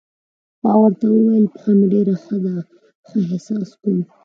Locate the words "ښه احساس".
3.07-3.69